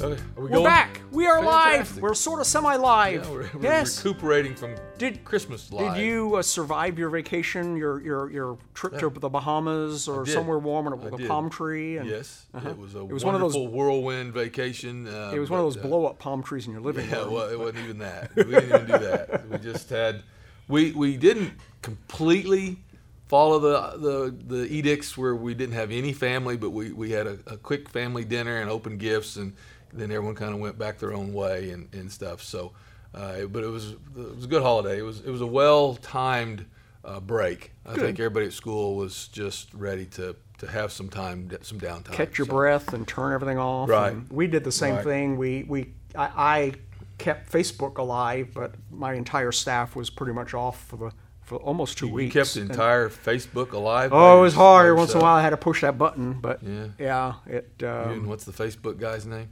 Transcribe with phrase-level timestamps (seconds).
[0.00, 1.00] Okay, are we We're back.
[1.12, 1.98] We are live.
[1.98, 3.24] We're sort of semi-live.
[3.24, 4.04] Yeah, we're, we're yes.
[4.04, 5.94] recuperating from Did- Christmas live.
[5.94, 10.58] Did you uh, survive your vacation, your your your trip to the Bahamas or somewhere
[10.58, 11.96] warm and with a palm tree?
[11.96, 13.06] And Yes, it was a Uh-huh.
[13.08, 15.06] It was one of those- whirlwind vacation.
[15.06, 17.30] Uh, It was one of those uh, blow-up palm trees in your living Yeah, room.
[17.30, 18.34] Yeah, well, it wasn't even that.
[18.36, 19.48] We didn't even do that.
[19.48, 20.22] We just had,
[20.68, 21.52] we we didn't
[21.82, 22.78] completely
[23.28, 27.26] follow the the the edicts where we didn't have any family, but we we had
[27.26, 29.54] a, a quick family dinner and open gifts, and
[29.92, 32.42] then everyone kind of went back their own way and, and stuff.
[32.42, 32.72] So,
[33.14, 34.98] uh, but it was it was a good holiday.
[34.98, 36.66] It was it was a well timed
[37.04, 37.72] uh, break.
[37.86, 42.12] I think everybody at school was just ready to to have some time, some downtime.
[42.12, 43.88] Catch your So- breath and turn everything off.
[43.88, 44.12] Right.
[44.12, 45.04] and we did the same Right.
[45.04, 45.36] thing.
[45.36, 46.72] We we I, I
[47.18, 51.12] kept Facebook alive, but my entire staff was pretty much off for the
[51.44, 52.32] for almost two You weeks.
[52.34, 54.10] kept the And- entire Facebook alive.
[54.12, 54.86] Oh, it was hard.
[54.86, 56.86] Every once in a while, I had to push that button, but Yeah.
[56.98, 57.70] yeah, it.
[57.82, 59.48] Um, And what's the Facebook guy's name?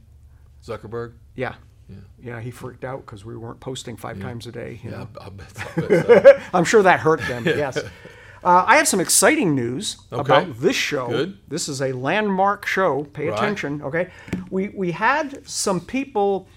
[0.65, 1.13] Zuckerberg.
[1.35, 1.55] yeah,
[1.89, 1.97] Yeah.
[2.23, 4.81] yeah, he freaked out because we weren't posting five times a day.
[4.83, 5.09] you Yeah, know.
[5.21, 5.47] I, I bet.
[5.57, 6.41] I bet so.
[6.55, 7.45] I'm sure that hurt them.
[7.47, 7.77] yes.
[8.45, 10.21] Uh, I have some exciting news Okay.
[10.21, 11.09] about this show.
[11.09, 11.39] Good.
[11.49, 13.05] This is a landmark show.
[13.05, 13.39] Pay Right.
[13.39, 13.83] attention.
[13.83, 14.09] Okay.
[14.51, 16.49] We we had some people.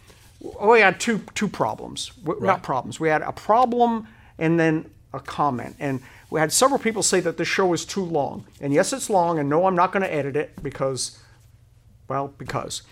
[0.59, 2.11] Oh, we had two two problems.
[2.23, 2.99] W- Not problems.
[2.99, 4.07] We had a problem
[4.39, 5.75] and then a comment.
[5.79, 8.45] And we had several people say that the show is too long.
[8.61, 9.39] And yes, it's long.
[9.39, 11.19] And no, I'm not going to edit it because,
[12.07, 12.83] well, because.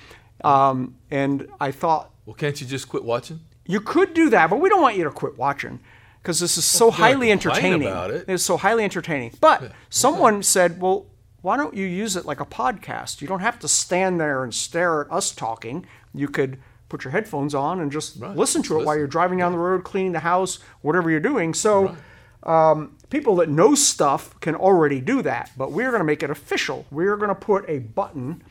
[0.44, 3.40] Um, and I thought well, can't you just quit watching?
[3.66, 5.80] you could do that, but we don't want you to quit watching
[6.22, 7.88] because this is so you're highly entertaining.
[7.88, 8.26] about it.
[8.28, 9.32] It's so highly entertaining.
[9.40, 11.06] But someone said, well,
[11.42, 13.22] why don't you use it like a podcast?
[13.22, 15.86] You don't have to stand there and stare at us talking.
[16.14, 16.58] You could
[16.90, 18.36] put your headphones on and just Right.
[18.36, 21.20] listen to it Just while you're driving down the road, cleaning the house, whatever you're
[21.20, 21.54] doing.
[21.54, 21.96] So
[22.44, 26.30] um, people that know stuff can already do that, but we're going to make it
[26.30, 26.86] official.
[26.92, 28.44] We're going to put a button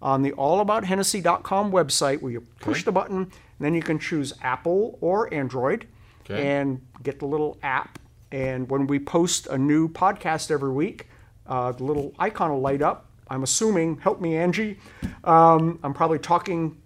[0.00, 4.98] on the allabouthennessey.com website where you push the button, and then you can choose Apple
[5.00, 5.86] or Android
[6.22, 6.46] Okay.
[6.58, 7.98] and get the little app.
[8.32, 11.06] And when we post a new podcast every week,
[11.46, 13.06] uh, the little icon will light up.
[13.28, 14.78] I'm assuming, help me, Angie.
[15.22, 16.80] Um, I'm probably talking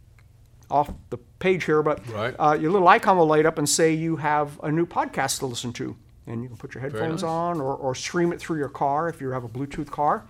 [0.71, 2.35] off the page here, but Right.
[2.39, 5.47] uh, your little icon will light up and say you have a new podcast to
[5.47, 5.97] listen to.
[6.29, 7.29] And you can put your headphones nice.
[7.29, 10.27] on or, or stream it through your car if you have a Bluetooth car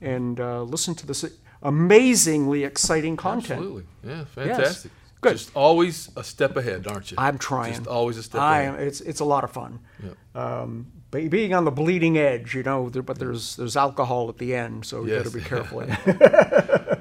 [0.00, 1.24] and uh, listen to this
[1.62, 3.58] amazingly exciting content.
[3.58, 3.84] Absolutely.
[4.04, 4.90] Yeah, fantastic.
[5.20, 5.32] Good.
[5.32, 7.16] Just always a step ahead, aren't you?
[7.18, 7.74] I'm trying.
[7.74, 8.80] Just always a step I ahead.
[8.80, 9.80] am, it's, it's a lot of fun.
[10.02, 10.16] Yep.
[10.34, 14.54] Um, being on the bleeding edge, you know, there, but there's there's alcohol at the
[14.54, 15.84] end, so you got to be careful.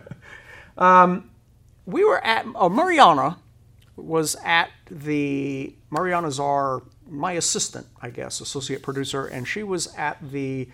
[0.84, 1.30] um,
[1.86, 3.38] we were at uh, Mariana
[3.96, 10.18] was at the Mariana's our my assistant, I guess, associate producer, and she was at
[10.32, 10.70] the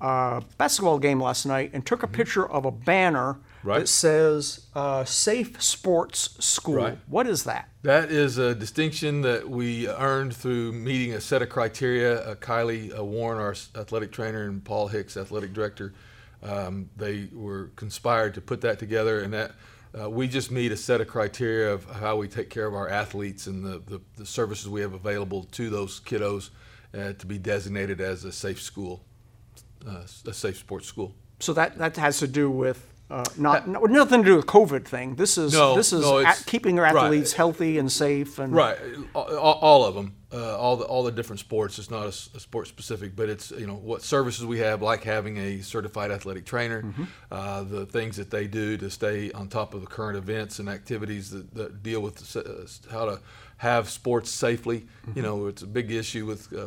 [0.00, 3.68] uh, basketball game last night and took a picture of a banner Mm-hmm.
[3.68, 3.78] Right.
[3.80, 6.98] that says uh, "Safe Sports School." Right.
[7.06, 7.68] What is that?
[7.82, 12.22] That is a distinction that we earned through meeting a set of criteria.
[12.22, 15.92] Uh, Kylie uh, Warren, our athletic trainer, and Paul Hicks, athletic director,
[16.42, 19.52] um, they were conspired to put that together, and that
[19.98, 22.88] uh, we just meet a set of criteria of how we take care of our
[22.88, 26.50] athletes and the, the, the services we have available to those kiddos
[26.94, 29.04] uh, to be designated as a safe school,
[29.88, 31.14] uh, a safe sports school.
[31.40, 34.84] So that that has to do with uh, not, no- nothing to do with COVID
[34.84, 35.16] thing.
[35.16, 36.94] This is No, this is no, at keeping your right.
[36.94, 38.78] athletes healthy and safe and Right,
[39.14, 41.78] all, all of them, uh, all the all the different sports.
[41.78, 45.36] It's not a sport specific, but it's you know what services we have, like having
[45.38, 46.84] a certified athletic trainer,
[47.30, 50.68] uh, the things that they do to stay on top of the current events and
[50.68, 53.20] activities that, that deal with the, uh, how to
[53.56, 54.86] have sports safely.
[55.14, 56.66] You know, it's a big issue with uh,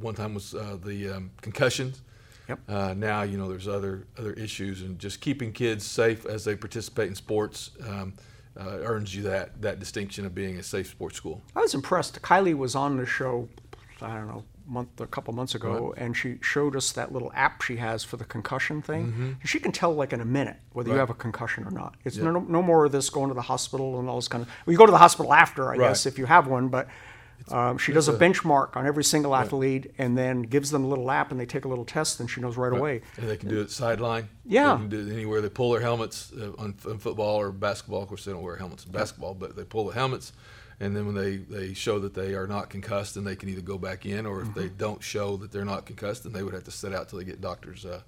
[0.00, 2.00] one time was uh, the um, concussions.
[2.48, 2.60] Yep.
[2.68, 6.56] Uh, now you know there's other other issues, and just keeping kids safe as they
[6.56, 8.14] participate in sports um,
[8.58, 11.42] uh, earns you that that distinction of being a safe sports school.
[11.54, 12.20] I was impressed.
[12.22, 13.48] Kylie was on the show,
[14.00, 17.62] I don't know, month a couple months ago, and she showed us that little app
[17.62, 19.36] she has for the concussion thing.
[19.44, 21.00] She can tell like in a minute whether you Mm-hmm.
[21.00, 21.94] Have a concussion or not.
[22.04, 24.48] It's no, no more of this going to the hospital and all this kind of.
[24.64, 25.88] Well, you go to the hospital after, I Right.
[25.88, 26.88] guess, if you have one, but.
[27.50, 30.88] Um, she does a, a- benchmark on every single athlete and then gives them a
[30.88, 33.02] little app and they take a little test and she knows right, away.
[33.16, 34.28] And they can do it sideline.
[34.44, 34.72] Yeah.
[34.74, 35.40] They can do it anywhere.
[35.40, 38.02] They pull their helmets uh, on, on football or basketball.
[38.02, 40.32] Of course, they don't wear helmets in basketball, but they pull the helmets.
[40.80, 43.62] And then when they, they show that they are not concussed, then they can either
[43.62, 44.76] go back in, or if they Mm-hmm.
[44.76, 47.24] don't show that they're not concussed, then they would have to sit out till they
[47.24, 48.00] get doctor's uh,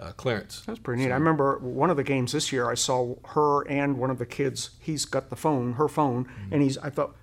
[0.00, 0.62] uh, clearance.
[0.66, 1.12] That's pretty neat.
[1.12, 2.68] I remember one of the games this year.
[2.68, 4.70] I saw her and one of the kids.
[4.80, 6.52] He's got the phone, her phone, Mm-hmm.
[6.54, 6.76] and he's.
[6.78, 7.14] I thought,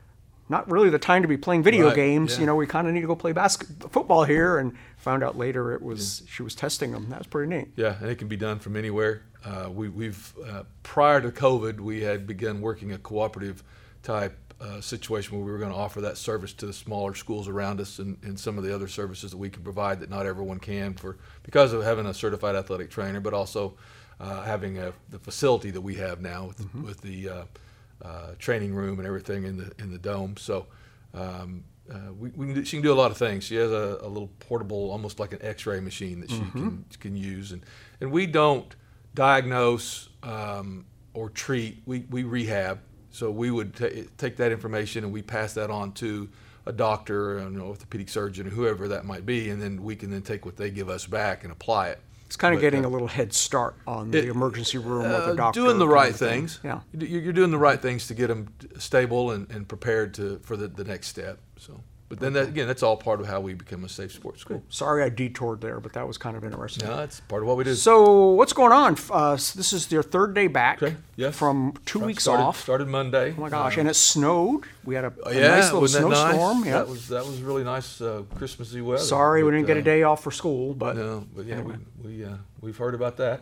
[0.48, 2.34] not really the time to be playing video Right, games.
[2.36, 2.42] yeah.
[2.42, 5.38] You know, we kind of need to go play basketball, football here, and found out
[5.38, 7.10] later it was she was testing them.
[7.10, 7.70] That was pretty neat.
[7.76, 9.24] Yeah, and it can be done from anywhere.
[9.44, 13.64] Uh, we, we've uh, prior to COVID, we had begun working a cooperative
[14.04, 17.48] type uh, situation where we were going to offer that service to the smaller schools
[17.48, 20.26] around us and, and some of the other services that we can provide that not
[20.26, 23.76] everyone can for because of having a certified athletic trainer, but also
[24.20, 27.30] uh, having a, the facility that we have now with, with the
[28.02, 30.38] uh, training room and everything in the in the dome.
[30.38, 30.68] So.
[31.14, 33.44] Um, uh, we, we can do, she can do a lot of things.
[33.44, 37.16] She has a, a little portable, almost like an X-ray machine that she can can
[37.16, 37.64] use, and
[38.02, 38.76] and we don't
[39.14, 41.84] diagnose um, or treat.
[41.86, 42.80] We we rehab.
[43.12, 43.86] So we would ta
[44.18, 46.28] take that information and we pass that on to
[46.66, 50.24] a doctor, an orthopedic surgeon, or whoever that might be, and then we can then
[50.24, 52.02] take what they give us back and apply it.
[52.28, 55.06] It's kind of But, getting uh, a little head start on the it- emergency room
[55.06, 55.60] or Uh, the doctor.
[55.60, 56.42] doing the right thing.
[56.48, 56.60] things.
[56.64, 56.80] Yeah.
[56.92, 58.48] You- you're doing the right things to get them
[58.80, 61.40] stable and, and prepared to for the, the next step.
[61.58, 64.40] So, but then that, again, that's all part of how we become a safe sports
[64.42, 64.62] school.
[64.70, 66.88] Sorry I detoured there, but that was kind of interesting.
[66.88, 67.74] No, that's part of what we do.
[67.74, 68.96] So what's going on?
[69.10, 71.36] Uh, this is their third day back Okay, yes.
[71.36, 72.62] from two weeks started, off.
[72.62, 73.34] Started Monday.
[73.36, 73.78] Oh my gosh!
[73.78, 74.66] Uh, and it snowed.
[74.84, 76.60] We had a, a yeah, nice little snowstorm.
[76.60, 76.66] nice?
[76.68, 76.74] Yeah.
[76.74, 79.02] That was that was really nice uh, Christmassy weather.
[79.02, 81.74] Sorry we didn't get a uh, day off for school, but No, but yeah, we
[82.04, 83.42] we uh, we've heard about that.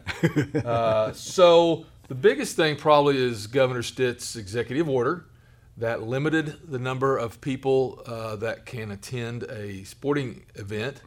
[0.65, 5.25] uh, so the biggest thing probably is Governor Stitt's executive order
[5.77, 11.01] that limited the number of people uh, that can attend a sporting event.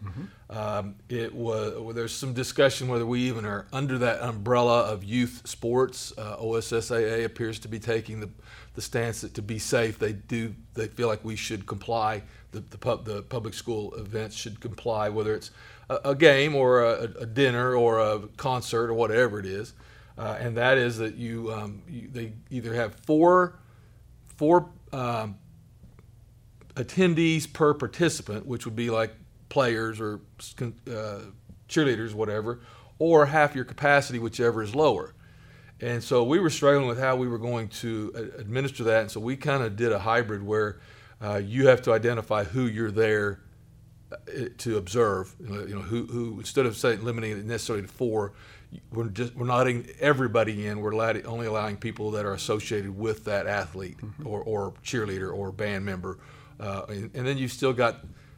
[0.50, 5.42] Um, it was there's some discussion whether we even are under that umbrella of youth
[5.44, 6.12] sports.
[6.18, 8.30] Uh, OSSAA appears to be taking the
[8.76, 12.22] the stance that to be safe, they do they feel like we should comply.
[12.52, 15.50] The the, pub, the public school events should comply, whether it's
[15.88, 19.72] a, a game or a, a dinner or a concert or whatever it is.
[20.18, 23.58] Uh, and that is that you, um, you they either have four
[24.36, 25.36] four um,
[26.74, 29.14] attendees per participant, which would be like
[29.48, 30.20] players or
[30.60, 31.20] uh,
[31.68, 32.60] cheerleaders, whatever,
[32.98, 35.14] or half your capacity, whichever is lower.
[35.80, 39.02] And so we were struggling with how we were going to uh, administer that.
[39.02, 40.80] And so we kind of did a hybrid where
[41.22, 43.40] uh, you have to identify who you're there
[44.10, 44.16] uh,
[44.58, 45.34] to observe.
[45.38, 48.32] You know, who, who instead of saying limiting it necessarily to four,
[48.92, 50.80] we're just we're not letting everybody in.
[50.80, 55.52] We're allowed, only allowing people that are associated with that athlete or, or cheerleader or
[55.52, 56.18] band member.
[56.58, 57.96] Uh, and, and then you've still got,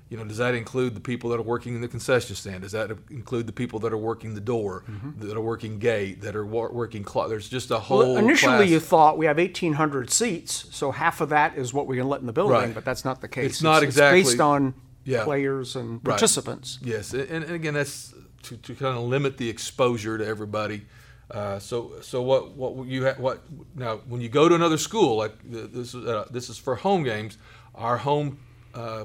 [0.08, 2.62] you know, does that include the people that are working in the concession stand?
[2.62, 4.84] Does that include the people that are working the door,
[5.18, 7.28] that are working gate, that are wor- working clock?
[7.28, 7.98] There's just a whole.
[7.98, 8.68] Well, initially class.
[8.70, 12.20] you thought we have 1,800 seats, so half of that is what we can let
[12.20, 12.74] in the building, Right.
[12.74, 13.46] but that's not the case.
[13.52, 15.24] It's not exactly- based on Yeah.
[15.24, 16.04] players and Right.
[16.04, 16.78] participants.
[16.82, 18.12] Yes, and, and again, that's
[18.44, 20.82] to, to kind of limit the exposure to everybody.
[21.30, 23.42] Uh, so, so what what you ha- what
[23.74, 27.02] now when you go to another school like this is uh, this is for home
[27.04, 27.36] games,
[27.74, 28.38] our home
[28.74, 29.04] uh,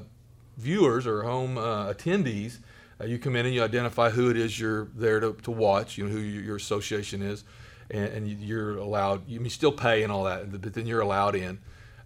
[0.56, 2.58] viewers or home uh, attendees,
[3.00, 5.98] uh, you come in and you identify who it is you're there to, to watch,
[5.98, 7.44] you know who your, association is,
[7.90, 9.28] and, and you- you're allowed.
[9.28, 11.58] You may still pay and all that, but then you're allowed in.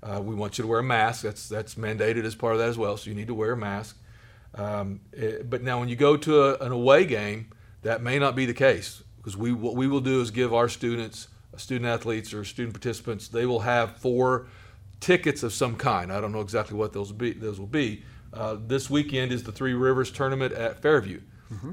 [0.03, 1.23] Uh, we want you to wear a mask.
[1.23, 2.97] That's that's mandated as part of that as well.
[2.97, 3.97] So you need to wear a mask.
[4.55, 7.51] Um, eh, but now, when you go to a, an away game,
[7.83, 10.69] that may not be the case because we what we will do is give our
[10.69, 14.47] students, student athletes or student participants, they will have four
[15.01, 16.13] tickets of some kind.
[16.13, 17.33] I don't know exactly what those be.
[17.33, 18.03] Those will be.
[18.33, 21.21] Uh, this weekend is the Three Rivers tournament at Fairview,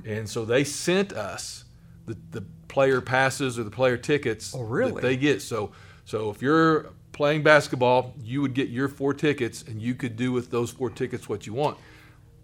[0.05, 1.65] and so they sent us
[2.05, 4.91] the, the player passes or the player tickets Oh, really?
[4.93, 5.41] that they get.
[5.41, 5.71] So
[6.05, 10.31] so if you're playing basketball, you would get your four tickets, and you could do
[10.31, 11.77] with those four tickets what you want.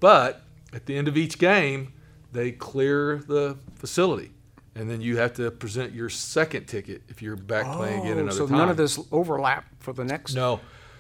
[0.01, 0.41] But
[0.73, 1.93] at the end of each game,
[2.33, 4.31] they clear the facility,
[4.75, 8.21] and then you have to present your second ticket if you're back playing again Oh,
[8.21, 8.57] another so time.
[8.57, 10.33] none of this overlap for the next.
[10.35, 10.59] No.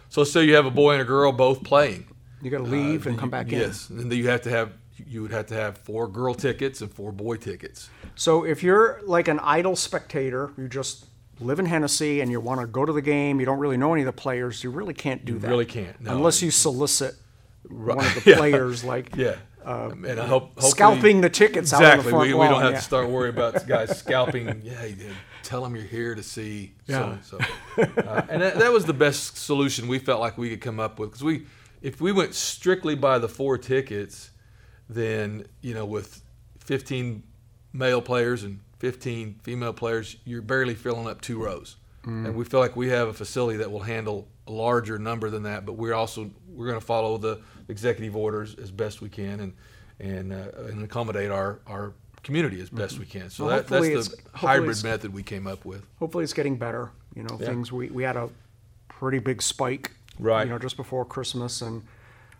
[0.09, 2.05] So say you have a boy and a girl both playing.
[2.41, 3.59] You got to leave Uh, and come you- back in.
[3.59, 4.71] Yes, and then you have to have
[5.07, 7.89] you would have to have four girl tickets and four boy tickets.
[8.15, 11.07] So if you're like an idle spectator, you just
[11.39, 13.93] live in Hennessey and you want to go to the game, you don't really know
[13.93, 15.47] any of the players, you really can't do that.
[15.47, 16.11] really can't, no.
[16.15, 17.15] Unless you solicit
[17.69, 18.37] one of the Yeah.
[18.37, 19.35] players, like Yeah.
[19.65, 22.11] and I hope Uh, scalping the tickets exactly.
[22.11, 22.77] the we, we don't have yeah.
[22.77, 24.61] to start worrying about guys scalping.
[24.63, 24.85] Yeah.
[25.43, 26.73] Tell them you're here to see.
[26.87, 27.17] Yeah.
[27.23, 27.37] So,
[27.77, 27.83] so.
[27.83, 30.99] Uh, and that, that was the best solution we felt like we could come up
[30.99, 31.45] with because we,
[31.81, 34.31] if we went strictly by the four tickets,
[34.89, 36.21] then you know with
[36.59, 37.23] 15
[37.73, 41.77] male players and 15 female players, you're barely filling up two rows.
[42.05, 42.25] Mm.
[42.27, 45.65] And we feel like we have a facility that will handle larger number than that,
[45.65, 49.53] but we're also we're going to follow the executive orders as best we can and
[49.99, 51.93] and uh, and accommodate our our
[52.23, 53.29] community as best we can.
[53.29, 55.83] So Well, that, that's the hybrid method we came up with.
[55.97, 56.91] Hopefully it's getting better.
[57.15, 57.47] You know, Yeah.
[57.47, 58.29] things we, we had a
[58.87, 60.45] pretty big spike Right.
[60.45, 61.81] You know, just before Christmas, and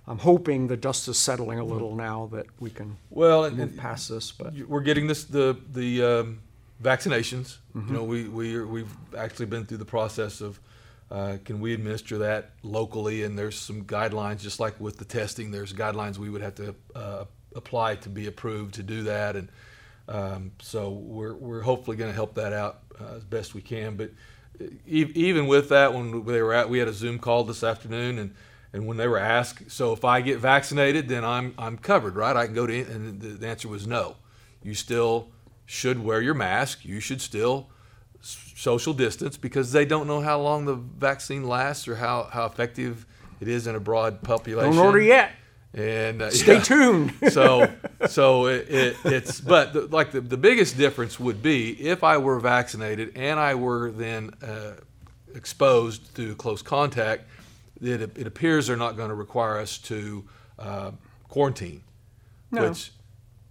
[0.08, 3.70] I'm hoping the dust is settling a little now that we can Well, and, move
[3.70, 4.32] and past this.
[4.32, 6.40] But we're getting this the the um,
[6.82, 7.58] vaccinations.
[7.74, 10.60] You know, we we are, we've actually been through the process of
[11.12, 15.52] uh, can we administer that locally, and there's some guidelines, just like with the testing.
[15.52, 17.26] There's guidelines we would have to uh,
[17.56, 19.50] apply to be approved to do that, and
[20.08, 23.98] um, so we're we're hopefully going to help that out uh, as best we can.
[23.98, 24.12] But
[24.88, 28.18] e- even with that, when they were at, we had a Zoom call this afternoon,
[28.18, 28.34] and
[28.74, 32.38] and when they were asked, so if I get vaccinated, then I'm I'm covered, right?
[32.38, 34.16] I can go to, and the- answer was no.
[34.64, 35.30] You still
[35.66, 36.86] should wear your mask.
[36.86, 37.71] You should still
[38.62, 43.08] social distance because they don't know how long the vaccine lasts or how, how effective
[43.40, 44.76] it is in a broad population.
[44.76, 45.32] don't order yet.
[45.74, 46.62] And uh, Stay yeah.
[46.62, 47.14] tuned.
[47.32, 47.72] so
[48.08, 52.18] so it, it, it's but the, like the, the biggest difference would be if I
[52.18, 54.74] were vaccinated and I were then uh,
[55.34, 57.24] exposed through close contact,
[57.82, 60.24] it, it appears they're not going to require us to
[60.60, 60.92] uh,
[61.28, 61.82] quarantine.
[62.52, 62.70] No.
[62.70, 62.92] Which,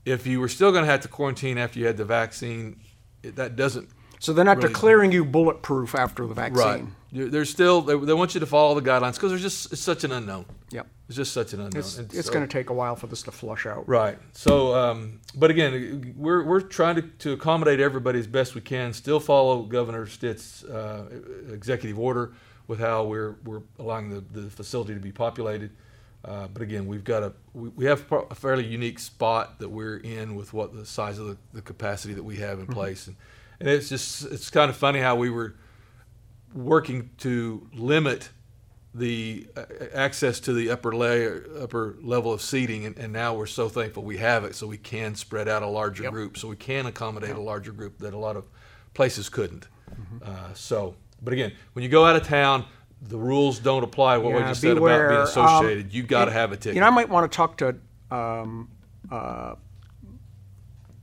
[0.05, 2.79] if you were still going to have to quarantine after you had the vaccine,
[3.25, 3.89] it, that doesn't
[4.21, 6.57] So they're not Really- declaring you bulletproof after the vaccine.
[6.65, 6.85] right.
[7.13, 10.05] There's still they, they want you to follow the guidelines because there's just it's such
[10.05, 10.45] an unknown.
[10.71, 10.87] Yep.
[11.09, 11.81] It's just such an unknown.
[11.81, 13.89] It's, And it's so- going to take a while for this to flush out.
[13.89, 14.17] Right.
[14.33, 18.93] So, um, but again, we're, we're trying to, to accommodate everybody as best we can.
[18.93, 21.07] Still follow Governor Stitt's uh,
[21.53, 22.33] executive order
[22.69, 25.71] with how we're we're allowing the, the facility to be populated.
[26.25, 29.97] Uh, but again, we've got a we, we have a fairly unique spot that we're
[29.97, 33.17] in with what the size of the, the capacity that we have in place, and,
[33.61, 35.55] and it's just it's kind of funny how we were
[36.55, 38.31] working to limit
[38.93, 39.63] the uh,
[39.95, 44.03] access to the upper layer, upper level of seating, and, and now we're so thankful
[44.03, 46.13] we have it, so we can spread out a larger Yep.
[46.13, 48.45] group, so we can accommodate a larger group that a lot of
[48.95, 49.69] places couldn't.
[49.93, 50.29] Mm-hmm.
[50.29, 52.65] Uh, so, but again, when you go out of town,
[53.01, 54.17] the rules don't apply.
[54.19, 55.09] What we Yeah, just said about beware.
[55.09, 56.75] being Um, associated, you got to have a ticket.
[56.75, 57.77] You know, I might want to talk to
[58.11, 58.69] um,
[59.09, 59.55] uh,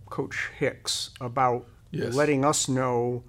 [0.09, 2.13] Coach Hicks about Yes.
[2.15, 3.23] letting us know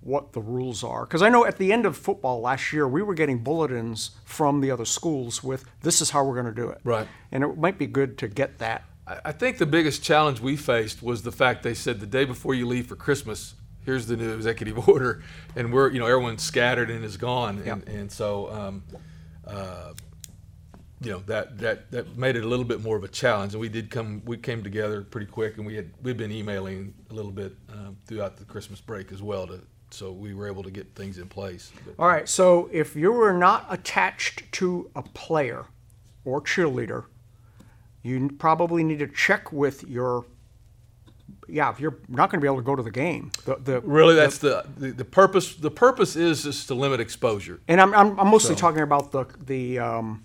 [0.00, 1.04] what the rules are.
[1.06, 4.60] Because I know at the end of football last year, we were getting bulletins from
[4.60, 6.78] the other schools with this is how we're going to do it.
[6.84, 7.08] Right.
[7.32, 8.84] And it might be good to get that.
[9.24, 12.54] I think the biggest challenge we faced was the fact they said the day before
[12.54, 13.54] you leave for Christmas,
[13.84, 15.22] here's the new executive order,
[15.56, 17.88] and we're you know everyone's scattered and is gone, and, Yep.
[17.88, 18.82] and so um,
[19.46, 19.92] uh,
[21.04, 23.60] you know that that that made it a little bit more of a challenge, and
[23.60, 27.14] we did come we came together pretty quick, and we had we'd been emailing a
[27.14, 30.70] little bit um, throughout the Christmas break as well, to so we were able to
[30.70, 31.70] get things in place.
[31.84, 32.28] But, All right.
[32.28, 35.66] So if you were not attached to a player
[36.24, 37.04] or cheerleader,
[38.02, 40.24] you probably need to check with your.
[41.46, 43.80] Yeah, if you're not going to be able to go to the game, the, the
[43.82, 45.54] really, that's the, the the purpose.
[45.54, 47.60] The purpose is just to limit exposure.
[47.68, 50.24] and I'm, I'm, I'm mostly So- talking about the the um,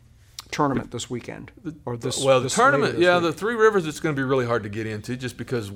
[0.52, 1.52] tournament this weekend
[1.86, 2.24] or this.
[2.24, 4.64] Well, the this tournament, this yeah, the Three Rivers, it's going to be really hard
[4.64, 5.72] to get into just because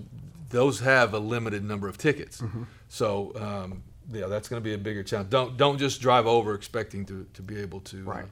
[0.50, 2.42] those have a limited number of tickets.
[2.42, 2.64] Mm-hmm.
[2.88, 5.30] So, um, yeah, that's going to be a bigger challenge.
[5.30, 7.98] Don't don't just drive over expecting to, to be able to.
[8.00, 8.26] uh, Right.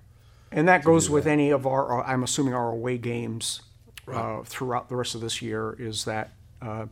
[0.51, 3.61] And that goes with any of our, uh, I'm assuming our away games
[4.11, 5.75] uh, throughout the rest of this year.
[5.79, 6.87] Is that uh,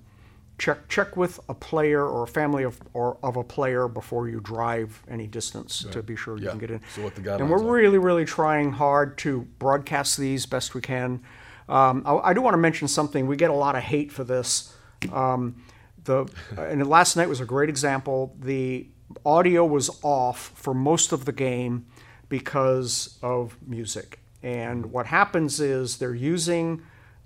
[0.59, 4.39] check check with a player or a family of or of a player before you
[4.39, 6.49] drive any distance to be sure you Yeah.
[6.51, 6.81] can get in.
[6.95, 7.71] So what the and we're are.
[7.73, 11.21] really really trying hard to broadcast these best we can.
[11.67, 13.27] Um, I, I do want to mention something.
[13.27, 14.73] We get a lot of hate for this.
[15.11, 15.61] Um,
[16.03, 16.25] the
[16.57, 18.35] and last night was a great example.
[18.39, 18.87] The
[19.25, 21.85] audio was off for most of the game
[22.27, 24.19] because of music.
[24.43, 26.81] And what happens is they're using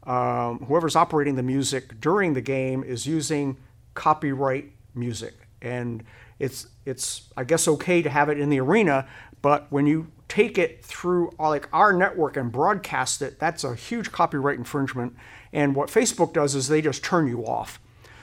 [0.06, 3.58] um, whoever's operating the music during the game is using
[3.94, 6.04] copyright music, and
[6.40, 9.08] it's it's I guess okay to have it in the arena,
[9.42, 13.76] but when you take it through uh, like our network and broadcast it, that's a
[13.76, 15.16] huge copyright infringement.
[15.52, 17.80] And what Facebook does is they just turn you off.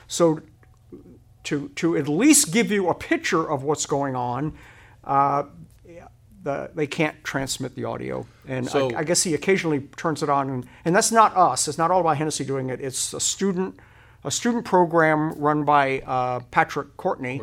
[0.09, 0.41] So
[1.45, 4.59] to to at least give you a picture of what's going on,
[5.05, 5.45] uh,
[6.43, 8.27] the, they can't transmit the audio.
[8.49, 11.69] And So- I, I guess he occasionally turns it on, and, and that's not us.
[11.69, 12.81] It's not all about Hennessey doing it.
[12.81, 13.79] It's a student
[14.23, 17.41] a student program run by uh, Patrick Courtney,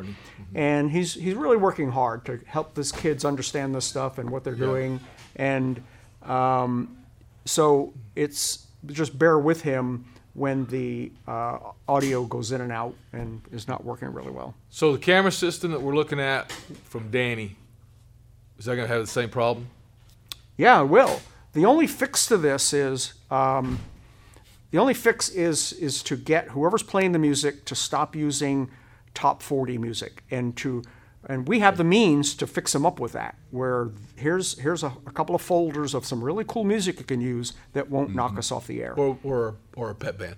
[0.53, 4.43] and he's he's really working hard to help these kids understand this stuff and what
[4.43, 4.99] they're doing.
[5.37, 5.81] And
[6.21, 6.97] um,
[7.45, 13.41] so it's just bear with him when the uh, audio goes in and out and
[13.51, 14.53] is not working really well.
[14.69, 16.51] So the camera system that we're looking at
[16.83, 17.55] from Danny,
[18.57, 19.67] is that going to have the same problem?
[20.57, 21.21] Yeah, it will.
[21.53, 23.79] The only fix to this is um,
[24.71, 28.69] the only fix is is to get whoever's playing the music to stop using
[29.13, 30.83] top 40 music and to
[31.29, 33.35] and we have the means to fix them up with that.
[33.51, 37.21] Where here's here's a, a couple of folders of some really cool music you can
[37.21, 38.93] use that won't knock us off the air.
[38.95, 40.35] Or or or a pet band.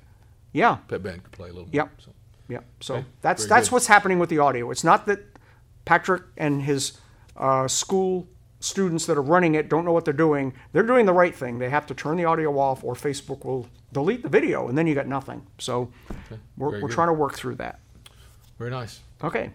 [0.53, 1.69] yeah, Pet band could play a little.
[1.71, 1.95] Yep.
[1.97, 2.11] Bit, so.
[2.47, 2.59] Yeah.
[2.79, 3.73] So Okay, that's very that's good.
[3.73, 4.71] what's happening with the audio.
[4.71, 5.19] It's not that
[5.85, 6.93] Patrick and his
[7.39, 8.27] uh, school
[8.59, 10.53] students that are running it don't know what they're doing.
[10.73, 11.59] They're doing the right thing.
[11.59, 14.85] They have to turn the audio off, or Facebook will delete the video, and then
[14.85, 15.45] you got nothing.
[15.57, 15.91] So
[16.57, 17.79] we're, we're trying to work through that.
[18.57, 18.99] Very nice.
[19.23, 19.51] Okay.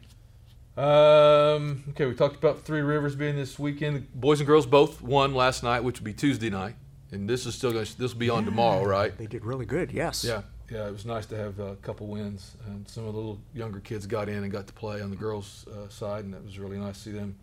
[0.77, 4.13] Um, okay, we talked about Three Rivers being this weekend.
[4.13, 6.75] Boys and girls both won last night, which would be Tuesday night,
[7.13, 7.85] and this is still going.
[7.85, 9.17] to This will be on tomorrow, right?
[9.17, 9.93] They did really good.
[9.93, 10.25] Yes.
[10.25, 10.89] Yeah, yeah.
[10.89, 14.07] It was nice to have a couple wins, and some of the little younger kids
[14.07, 16.79] got in and got to play on the girls' uh, side, and it was really
[16.79, 17.37] nice to see them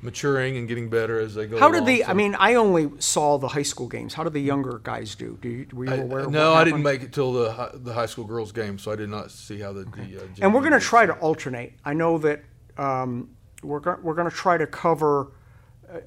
[0.00, 1.58] maturing and getting better as they go.
[1.58, 1.98] How did along, the?
[2.02, 4.14] so- I mean, I only saw the high school games.
[4.14, 5.38] How did the younger guys do?
[5.40, 6.20] Do you, were you I- aware?
[6.20, 8.96] of no, I didn't make it till the the high school girls game, so I
[8.96, 9.84] did not see how the.
[9.84, 11.74] the uh, and we're going to try to alternate.
[11.84, 12.44] I know that
[12.76, 13.30] um,
[13.62, 15.32] we're go- we're going to try to cover
[15.92, 15.98] uh,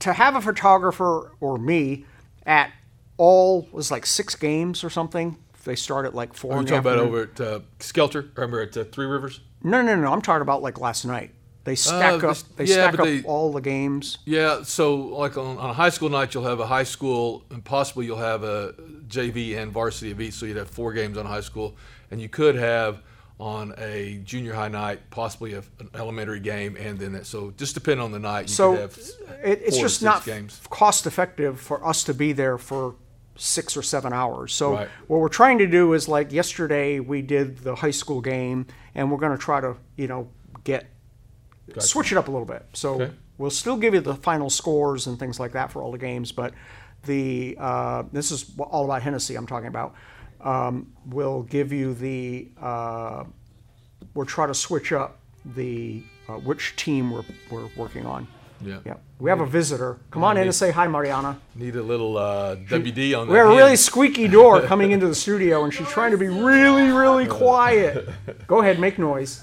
[0.00, 2.04] to have a photographer or me
[2.44, 2.70] at
[3.16, 5.36] all was like six games or something.
[5.64, 6.52] They start at like four.
[6.54, 8.30] Are you talking about over at uh, Skelter?
[8.36, 9.40] Remember at uh, Three Rivers?
[9.62, 10.12] No, no, no.
[10.12, 11.32] I'm talking about like last night.
[11.68, 12.36] They stack up.
[12.56, 14.18] They Uh, yeah, stack up they- all the games.
[14.24, 17.62] Yeah, so like on, on a high school night, you'll have a high school, and
[17.62, 18.72] possibly you'll have a
[19.06, 20.32] JV and varsity of each.
[20.34, 21.76] So you'd have four games on high school,
[22.10, 23.02] and you could have
[23.38, 27.26] on a junior high night possibly a, an elementary game, and then that.
[27.26, 28.98] So just depending on the night, you So could have
[29.44, 30.60] it, it's just not games.
[30.70, 32.94] cost effective for us to be there for
[33.36, 34.52] six or seven hours.
[34.54, 34.88] So Right.
[35.06, 39.12] what we're trying to do is like yesterday we did the high school game, and
[39.12, 40.28] we're going to try to you know
[40.64, 40.86] get
[41.68, 41.80] Gotcha.
[41.86, 42.64] switch it up a little bit.
[42.72, 43.12] So Okay.
[43.38, 46.32] we'll still give you the final scores and things like that for all the games,
[46.32, 46.52] but
[47.04, 49.94] the uh, this is all about Hennessey I'm talking about.
[50.40, 53.24] Um, we'll give you the uh,
[54.14, 55.18] we'll try to switch up
[55.54, 58.26] the uh, which team we're, we're working on.
[58.60, 58.78] Yeah.
[58.84, 59.98] Yeah, we have a visitor.
[60.10, 61.38] Come on in and say hi, Mariana.
[61.54, 63.32] Need a little uh, WD on that.
[63.32, 63.56] We have a hand.
[63.56, 68.08] really squeaky door coming into the studio, and she's trying to be really, really quiet.
[68.48, 69.42] Go ahead, make noise.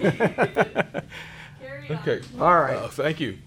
[0.00, 0.84] Okay.
[1.90, 2.20] Okay.
[2.38, 3.38] All right, Uh, thank you.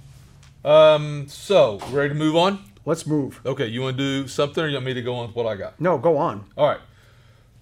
[0.65, 2.60] Um, so ready to move on?
[2.86, 3.39] let's move.
[3.46, 5.46] Okay, you want to do something, or you want me to go on with what
[5.46, 5.80] I got?
[5.80, 6.46] No, go on.
[6.58, 6.82] All right.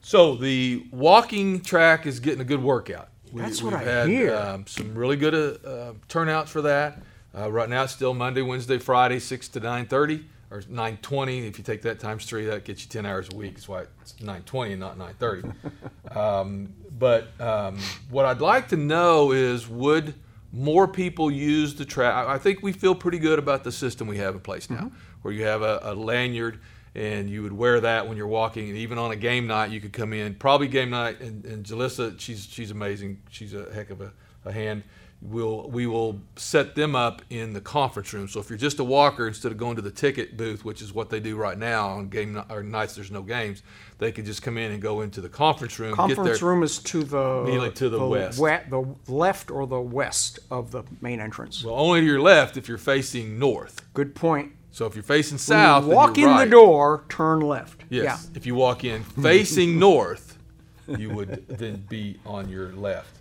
[0.01, 3.09] So the walking track is getting a good workout.
[3.31, 4.35] We, That's what I had, hear.
[4.35, 6.99] Um, some really good uh, uh, turnouts for that.
[7.37, 11.45] Uh, right now it's still Monday, Wednesday, Friday, six to nine thirty or nine twenty.
[11.47, 13.53] If you take that times three, that gets you ten hours a week.
[13.53, 15.47] That's why it's nine twenty and not nine thirty.
[16.15, 17.77] um, but um,
[18.09, 20.13] what I'd like to know is would
[20.53, 22.27] more people use the track?
[22.27, 24.95] I think we feel pretty good about the system we have in place now, Mm-hmm.
[25.21, 26.59] where you have a, a lanyard
[26.93, 29.79] and you would wear that when you're walking, and even on a game night, you
[29.79, 30.35] could come in.
[30.35, 33.21] Probably game night, and, and Jalissa, she's she's amazing.
[33.29, 34.11] She's a heck of a,
[34.43, 34.83] a hand.
[35.23, 38.27] We'll we will set them up in the conference room.
[38.27, 40.93] So if you're just a walker, instead of going to the ticket booth, which is
[40.93, 43.61] what they do right now on game or nights there's no games,
[43.99, 45.91] they could just come in and go into the conference room.
[45.91, 48.39] get Conference their, room is to the Immediately to the west.
[48.39, 51.63] we- the left or the west of the main entrance.
[51.63, 53.81] Well, only to your left if you're facing north.
[53.93, 54.53] Good point.
[54.71, 56.45] So if you're facing When south, you walk in right.
[56.45, 57.83] the door, turn left.
[57.89, 58.31] Yes.
[58.33, 60.39] If you walk in facing north,
[60.87, 63.19] you would then be on your left.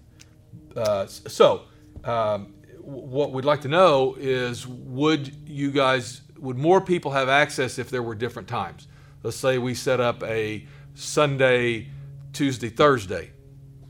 [0.75, 1.63] Uh, so,
[2.05, 7.79] um, what we'd like to know is would you guys, would more people have access
[7.79, 8.87] if there were different times?
[9.23, 11.89] Let's say we set up a Sunday,
[12.33, 13.31] Tuesday, Thursday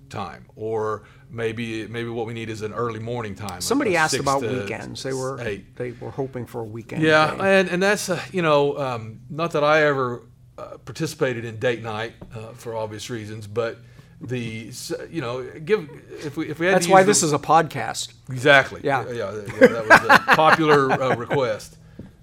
[0.08, 3.60] time, or maybe maybe what we need is an early morning time.
[3.60, 5.02] Somebody a asked about weekends.
[5.02, 5.76] They were eight.
[5.76, 7.02] they were hoping for a weekend.
[7.02, 7.60] Yeah, day.
[7.60, 10.22] and and that's uh, you know um, not that I ever
[10.58, 13.78] uh, participated in date night uh, for obvious reasons, but
[14.20, 14.70] the
[15.10, 15.88] you know give
[16.24, 18.12] if we if we had That's why this the, is a podcast.
[18.30, 19.04] exactly Yeah.
[19.08, 21.76] yeah, yeah, yeah that was a popular uh, request.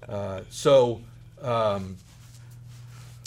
[0.08, 1.00] Uh, so.
[1.42, 1.96] Um,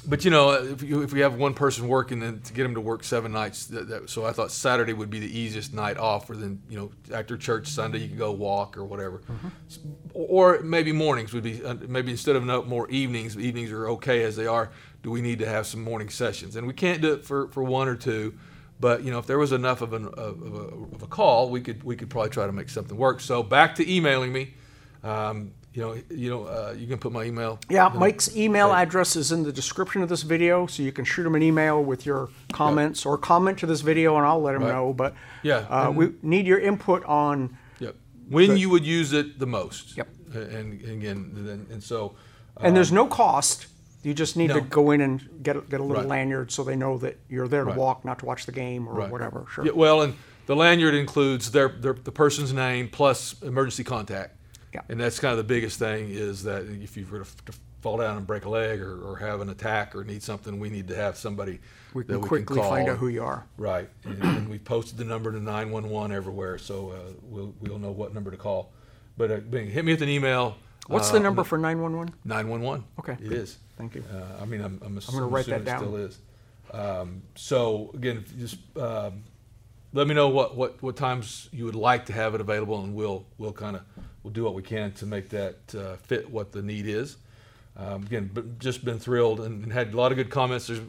[0.07, 2.73] but you know, if, you, if we have one person working, then to get them
[2.73, 5.97] to work seven nights, that, that, so I thought Saturday would be the easiest night
[5.97, 6.27] off.
[6.27, 9.21] Or then you know, after church Sunday, you can go walk or whatever.
[9.69, 9.77] S-
[10.15, 13.37] Or maybe mornings would be uh, maybe instead of no more evenings.
[13.37, 14.71] Evenings are okay as they are.
[15.03, 16.55] Do we need to have some morning sessions?
[16.55, 18.33] And we can't do it for, for one or two.
[18.81, 21.61] But you know, if there was enough of, an, of, a, of a call, we
[21.61, 23.21] could we could probably try to make something work.
[23.21, 24.55] So back to emailing me.
[25.03, 27.57] Um, you know, you know, uh, you can put my email.
[27.69, 31.05] Yeah, the- Mike's email address is in the description of this video, so you can
[31.05, 34.55] shoot him an email with your comments or comment to this video, and I'll let
[34.55, 34.73] him Right.
[34.73, 34.91] know.
[34.91, 35.13] But
[35.43, 37.57] Yeah, uh, we need your input on.
[37.79, 37.95] Yep.
[38.29, 39.95] When you would use it the most.
[39.95, 40.07] Yep.
[40.33, 42.15] And, and again, then, and so.
[42.57, 43.67] And there's no cost
[44.03, 44.61] You just need to No.
[44.61, 46.09] go in and get a, get a little Right.
[46.09, 47.77] lanyard so they know that you're there to Right.
[47.77, 49.11] walk, not to watch the game or Right.
[49.11, 49.45] whatever.
[49.53, 49.65] Sure.
[49.65, 50.15] Yeah, well, and
[50.47, 54.35] the lanyard includes their, their the person's name plus emergency contact.
[54.73, 54.81] Yeah.
[54.89, 57.53] And that's kind of the biggest thing is that if you were to, f- to
[57.81, 60.69] fall down and break a leg or, or have an attack or need something, we
[60.69, 61.59] need to have somebody
[61.93, 62.69] we that can we quickly can call.
[62.71, 63.45] find out who you are.
[63.57, 67.53] Right, and, and we posted the number to nine one one everywhere, so uh, we'll
[67.59, 68.71] we'll know what number to call.
[69.17, 70.55] But uh, Bing, hit me with an email.
[70.91, 72.13] What's uh, the number for 911?
[72.25, 72.83] Nine one one.
[72.99, 73.17] Okay.
[73.23, 73.57] It is.
[73.77, 74.03] Thank you.
[74.11, 75.75] Uh, I mean, I'm, I'm, ass- gonna write that assuming down.
[75.75, 76.19] it still is.
[76.71, 79.23] Um, so again, just um,
[79.93, 82.93] let me know what, what, what times you would like to have it available, and
[82.95, 83.83] we'll we'll kind of
[84.23, 87.17] we'll do what we can to make that uh, fit what the need is.
[87.75, 90.67] Um, again, but just been thrilled and, and had a lot of good comments.
[90.67, 90.81] There's,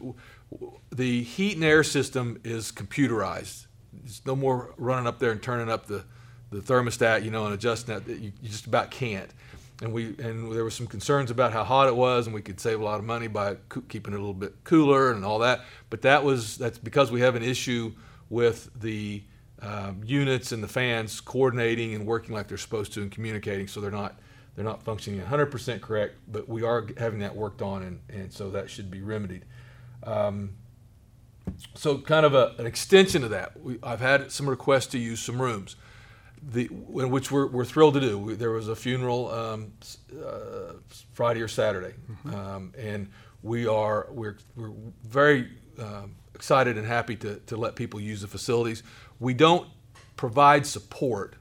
[0.91, 3.67] the heat and air system is computerized.
[3.93, 6.03] There's no more running up there and turning up the,
[6.51, 8.07] the thermostat, you know, and adjusting that.
[8.07, 9.29] You, you just about can't.
[9.83, 12.59] And we and there were some concerns about how hot it was, and we could
[12.59, 15.39] save a lot of money by coo- keeping it a little bit cooler and all
[15.39, 15.61] that.
[15.89, 17.93] But that was that's because we have an issue
[18.29, 19.23] with the
[19.61, 23.81] um, units and the fans coordinating and working like they're supposed to and communicating, so
[23.81, 24.19] they're not
[24.55, 26.15] they're not functioning 100% correct.
[26.31, 29.43] But we are having that worked on, and, and so that should be remedied.
[30.03, 30.51] Um,
[31.73, 35.19] so kind of a, an extension of that, we, I've had some requests to use
[35.19, 35.75] some rooms,
[36.51, 38.35] the, which we're, we're thrilled to do.
[38.35, 39.71] There was a funeral um,
[40.13, 40.73] uh,
[41.13, 41.93] Friday or Saturday,
[42.25, 43.09] um, and
[43.41, 44.71] we are we're, we're
[45.07, 48.83] very um, excited and happy to, to let people use the facilities.
[49.19, 49.67] We don't
[50.15, 51.35] provide support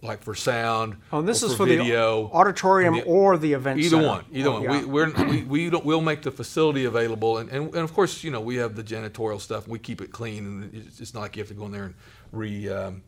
[0.00, 0.96] like for sound.
[1.12, 4.06] Oh, this is for, video the auditorium the- or the event Either center.
[4.06, 4.62] one, either Oh, one.
[4.62, 4.80] yeah.
[4.80, 8.22] We, we're, we we don't we'll make the facility available, and, and, and of course
[8.22, 9.66] you know we have the janitorial stuff.
[9.66, 11.84] We keep it clean, and it's, it's not like you have to go in there
[11.84, 11.94] and
[12.30, 13.02] re, um,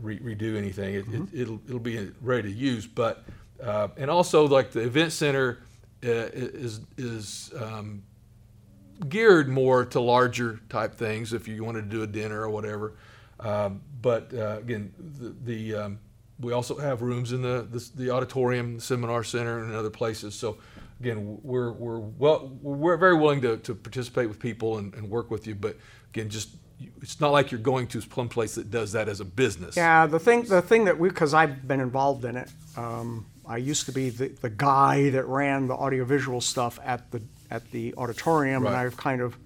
[0.00, 0.94] re redo anything.
[0.94, 1.36] It, Mm-hmm.
[1.36, 3.24] it, it'll it'll be ready to use, but
[3.62, 5.58] uh, and also like the event center
[6.04, 8.02] uh, is is um,
[9.08, 12.94] geared more to larger type things if you wanted to do a dinner or whatever.
[13.40, 15.98] Um, but uh, again, the, the um,
[16.40, 20.34] we also have rooms in the, the the auditorium, seminar center, and other places.
[20.34, 20.58] So
[21.00, 25.30] again, we're we're well we're very willing to, to participate with people and, and work
[25.30, 25.54] with you.
[25.54, 25.76] But
[26.12, 26.50] again, just
[27.02, 29.76] it's not like you're going to some place that does that as a business.
[29.76, 32.50] Yeah, the thing, the thing that we, because I've been involved in it.
[32.76, 37.22] Um, I used to be the, the guy that ran the audiovisual stuff at the
[37.50, 39.36] at the auditorium, and I've kind of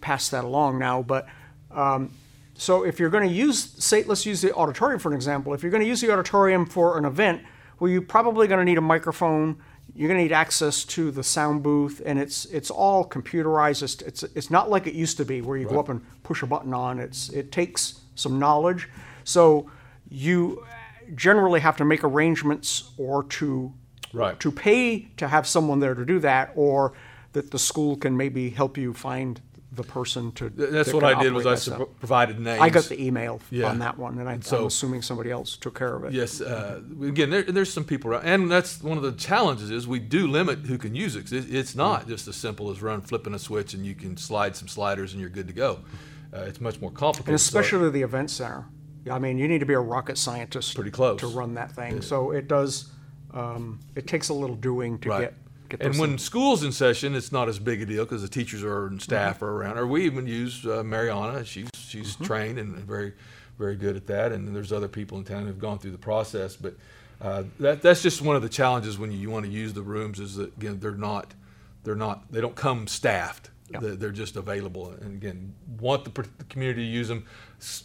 [0.00, 1.02] passed that along now.
[1.02, 1.26] But
[1.70, 2.10] um,
[2.54, 5.54] so if you're going to use, say, let's use the auditorium for an example.
[5.54, 7.42] If you're going to use the auditorium for an event,
[7.78, 9.62] well, you're probably going to need a microphone.
[9.94, 13.82] You're going to need access to the sound booth, and it's it's all computerized.
[13.82, 16.42] It's it's, it's not like it used to be, where you go up and push
[16.42, 16.98] a button on.
[16.98, 18.88] It's it takes some knowledge.
[19.24, 19.70] So
[20.08, 23.72] you uh, generally have to make arrangements or to
[24.12, 24.38] Right.
[24.40, 26.92] to pay to have someone there to do that, or
[27.32, 29.40] that the school can maybe help you find
[29.76, 30.48] the person to.
[30.48, 31.78] That's that what can I did was I operate that stuff.
[31.78, 32.60] sup- provided names.
[32.60, 33.68] I got the email Yeah.
[33.68, 36.12] on that one, and I, so- I'm assuming somebody else took care of it.
[36.12, 39.86] Yes, uh, again, there, there's some people around, and that's one of the challenges is
[39.86, 41.30] we do limit who can use it.
[41.32, 44.56] It- It's not just as simple as run flipping a switch and you can slide
[44.56, 45.80] some sliders and you're good to go.
[46.34, 47.30] Uh, it's much more complicated.
[47.34, 48.64] and So- especially the event center.
[49.04, 51.20] Yeah, I mean, you need to be a rocket scientist Pretty close.
[51.20, 52.02] to run that thing.
[52.02, 52.90] So it does.
[53.32, 55.20] Um, it takes a little doing to right.
[55.20, 55.34] get
[55.80, 58.86] and when school's in session, it's not as big a deal because the teachers are
[58.86, 59.44] and staff Mm-hmm.
[59.44, 59.78] are around.
[59.78, 61.44] Or we even use uh, Mariana.
[61.44, 62.24] She's she's Mm-hmm.
[62.24, 63.12] trained and very
[63.58, 64.32] very good at that.
[64.32, 66.56] And there's other people in town who've gone through the process.
[66.56, 66.74] But
[67.20, 69.82] uh, that that's just one of the challenges when you, you want to use the
[69.82, 71.32] rooms is that again they're not
[71.84, 73.50] they're not they don't come staffed.
[73.70, 73.80] Yeah.
[73.80, 74.90] They're, they're just available.
[74.90, 77.24] And again, want the, the community to use them.
[77.60, 77.84] S-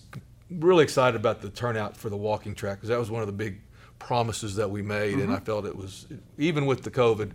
[0.52, 3.32] Really excited about the turnout for the walking track because that was one of the
[3.34, 3.62] big
[4.00, 5.46] promises that we made, and I Mm-hmm.
[5.46, 7.32] felt it was even with the COVID,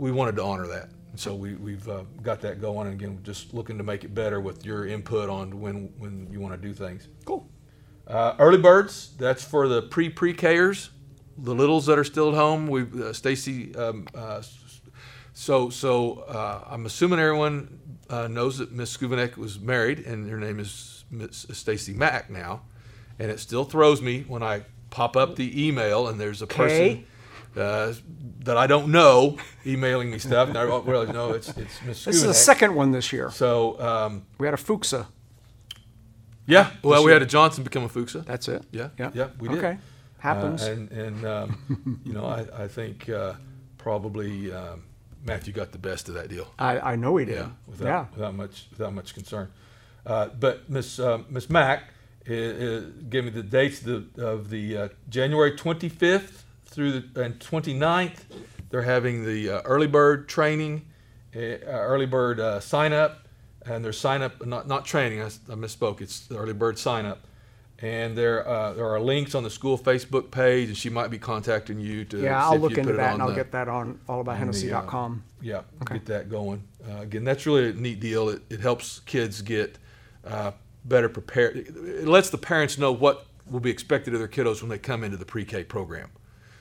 [0.00, 0.88] we wanted to honor that.
[1.16, 4.40] So we, we've uh, got that going, and again, just looking to make it better
[4.40, 7.08] with your input on when when you want to do things.
[7.24, 7.48] cool.
[8.06, 10.90] Uh, early birds, that's for the pre pre Kers,
[11.36, 12.66] the littles that are still at home.
[12.66, 13.74] We uh, Stacy.
[13.74, 14.42] Um, uh,
[15.34, 20.38] so so uh, I'm assuming everyone uh, knows that Miss Skuvanek was married, and her
[20.38, 22.62] name is Miss Stacy Mack now,
[23.18, 27.04] and it still throws me when I pop up the email and there's a person.
[27.56, 27.92] Uh,
[28.44, 29.36] that I don't know
[29.66, 30.48] emailing me stuff.
[30.48, 33.30] And I really know it's it's Miss This is the second one this year.
[33.30, 35.06] So um, We had a Fuchsia.
[36.46, 38.20] yeah, well, we had a Johnson become a Fuchsia.
[38.20, 38.64] That's it.
[38.70, 39.10] Yeah, Yeah.
[39.14, 39.58] yeah, we did.
[39.58, 39.78] Okay.
[40.18, 40.62] Happens.
[40.62, 43.34] Uh, and and um, you know, I, I think uh,
[43.78, 44.84] probably um,
[45.24, 46.46] Matthew got the best of that deal.
[46.58, 47.36] I, I know he did.
[47.36, 48.06] Yeah, without, yeah.
[48.14, 49.50] without much without much concern.
[50.06, 51.84] Uh, but Miss uh, Miss Mack
[52.28, 57.22] uh, uh, gave me the dates of the, of the uh, January 25th through the
[57.22, 58.20] and 29th.
[58.70, 60.86] They're having the uh, early bird training
[61.34, 63.26] eh, uh, early bird uh, sign up,
[63.66, 65.20] and there's sign up not not training.
[65.20, 66.00] I misspoke.
[66.00, 67.26] It's the early bird sign up,
[67.80, 71.18] and there uh, there are links on the school Facebook page, and she might be
[71.18, 72.20] contacting you to.
[72.22, 75.24] Yeah, I'll look into that and I'll the- get that on allaboutHennessey.com.
[75.42, 75.94] yeah, Okay.
[75.94, 76.62] get that going.
[76.88, 78.28] Uh, again, that's really a neat deal.
[78.28, 79.78] It, it helps kids get
[80.24, 80.52] uh,
[80.84, 81.56] better prepared.
[81.56, 85.02] It lets the parents know what will be expected of their kiddos when they come
[85.02, 86.08] into the pre-K program.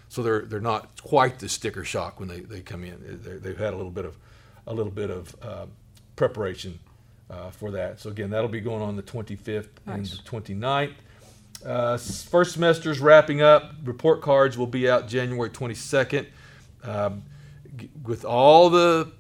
[0.10, 3.20] So they're they're not quite the sticker shock when they, they come in.
[3.24, 4.18] They're, they've had a little bit of
[4.68, 5.66] a little bit of uh,
[6.16, 6.80] preparation
[7.30, 8.00] uh, for that.
[8.00, 10.94] So again, that'll be going on the 25th and the 29th.
[11.66, 13.74] Uh, first semester's wrapping up.
[13.84, 16.26] Report cards will be out January 22nd.
[16.84, 17.24] Um,
[17.76, 19.12] g- with all the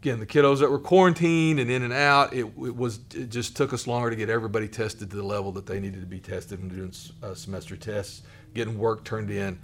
[0.00, 3.56] again the kiddos that were quarantined and in and out, it, it was it just
[3.56, 6.20] took us longer to get everybody tested to the level that they needed to be
[6.20, 8.22] tested and doing uh, semester tests,
[8.54, 9.58] getting work turned in.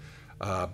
[0.44, 0.66] Uh,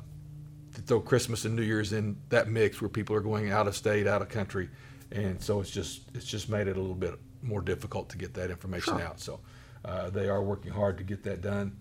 [0.75, 3.77] to throw Christmas and New Year's in that mix where people are going out of
[3.77, 4.69] state, out of country,
[5.13, 8.35] and so it's just it's just made it a little bit more difficult to get
[8.35, 9.07] that information Sure.
[9.07, 9.21] out.
[9.21, 9.39] So
[9.85, 11.77] uh, they are working hard to get that done.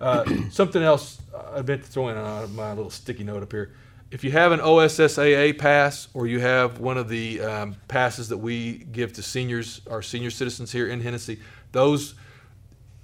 [0.00, 1.20] Uh, something else
[1.54, 3.74] I meant to throw in on my little sticky note up here.
[4.10, 8.38] If you have an OSSAA pass or you have one of the um, passes that
[8.38, 11.40] we give to seniors, our senior citizens here in Hennessey,
[11.72, 12.14] those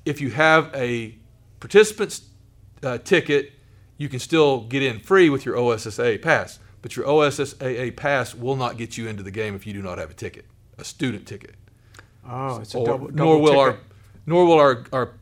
[0.06, 1.14] if you have a
[1.58, 2.22] participant's
[2.82, 3.52] uh, ticket,
[4.00, 6.58] you can still get in free with your OSSAA pass.
[6.80, 9.98] But your OSSAA pass will not get you into the game if you do not
[9.98, 10.46] have a ticket,
[10.78, 11.54] a student ticket.
[12.26, 13.78] Oh, it's a double, double nor will our
[14.24, 15.12] nor will our, our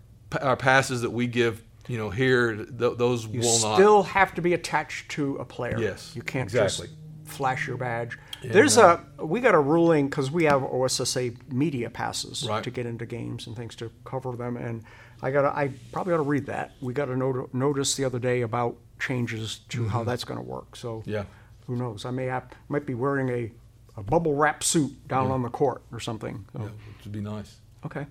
[0.41, 3.71] our passes that we give you know here th- those You will not.
[3.71, 5.77] You still have to be attached to a player.
[5.81, 6.87] Yes, You can't exactly.
[6.87, 8.17] just flash your badge.
[8.43, 12.63] There's a we got a ruling because we have OSSAA media passes Right.
[12.65, 14.85] to get into games and things to cover them, and
[15.23, 16.73] I got I probably ought to read that.
[16.81, 20.45] We got a not- notice the other day about changes to how that's going to
[20.47, 20.77] work.
[20.77, 21.11] So Mm-hmm.
[21.11, 21.25] Yeah.
[21.67, 22.05] who knows?
[22.05, 23.51] I may have might be wearing a,
[23.97, 26.45] a bubble wrap suit down on the court or something.
[26.53, 27.57] So, Yeah, which would be nice.
[27.87, 28.07] Okay.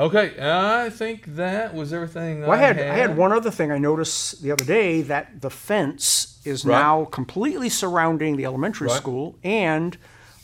[0.00, 2.40] Okay, I think that was everything.
[2.40, 5.50] Well, I had I had one other thing I noticed the other day that the
[5.50, 6.80] fence is Right.
[6.80, 8.96] now completely surrounding the elementary Right.
[8.96, 9.98] school, and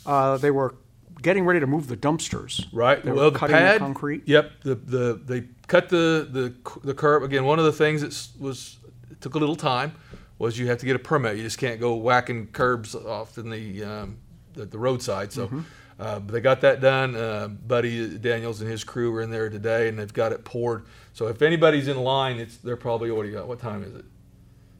[0.04, 0.74] uh, they were
[1.22, 2.66] getting ready to move the dumpsters.
[2.70, 3.02] Right.
[3.02, 3.76] They well, were the pad.
[3.76, 4.22] the concrete.
[4.26, 4.50] Yep.
[4.62, 7.46] The the they cut the the the curb again.
[7.46, 8.76] One of the things that was
[9.10, 9.92] it took a little time
[10.38, 11.38] was you have to get a permit.
[11.38, 14.18] You just can't go whacking curbs off in the um,
[14.52, 15.32] the, the roadside.
[15.32, 15.46] So.
[15.46, 15.60] Mm-hmm.
[15.98, 17.16] Uh, but they got that done.
[17.16, 20.84] Uh, Buddy Daniels and his crew were in there today, and they've got it poured.
[21.14, 23.48] So if anybody's in line, it's they're probably already got.
[23.48, 24.04] What time is it?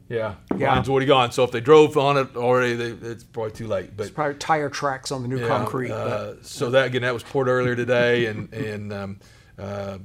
[0.09, 0.73] Yeah, Yeah.
[0.73, 1.31] line's already gone.
[1.31, 3.97] So if they drove on it already, they, it's probably too late.
[3.97, 5.91] But It's probably tire tracks on the new yeah, concrete.
[5.91, 9.19] Uh, so that again, that was poured earlier today, and and um,
[9.59, 9.97] uh,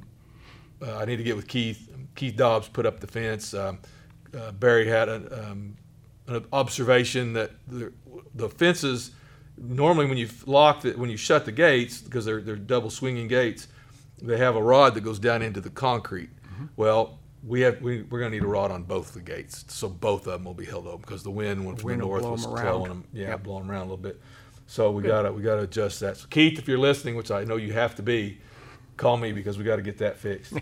[0.83, 1.89] uh, I need to get with Keith.
[2.17, 3.55] Keith Dobbs put up the fence.
[3.55, 3.79] Um,
[4.37, 5.77] uh, Barry had a, um,
[6.27, 7.93] an observation that the,
[8.35, 9.13] the fences
[9.59, 13.29] normally when you lock it when you shut the gates because they're they're double swinging
[13.29, 13.69] gates,
[14.21, 16.31] they have a rod that goes down into the concrete.
[16.47, 16.65] Mm-hmm.
[16.77, 17.19] Well.
[17.45, 20.29] We have we, we're going to need a rod on both the gates, so both
[20.29, 22.47] of them will be held open because the wind went from wind the north was
[22.47, 22.65] 'em around.
[22.67, 23.43] blowing them, yeah, Yep.
[23.43, 24.21] blowing around a little bit.
[24.69, 26.19] So we gotta we gotta adjust that.
[26.19, 28.39] So Keith, if you're listening, which I know you have to be,
[28.97, 30.53] call me because we got to get that fixed.